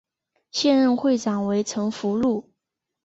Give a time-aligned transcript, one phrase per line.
[0.49, 2.43] 现任会长为陈福裕。